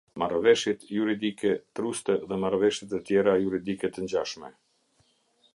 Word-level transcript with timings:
Marrëveshjet 0.21 0.85
juridike- 0.93 1.51
truste 1.79 2.17
dhe 2.31 2.41
marrëveshje 2.45 2.89
të 2.95 3.03
tjera 3.11 3.39
juridike 3.45 3.93
të 3.95 4.07
ngjashme. 4.11 4.55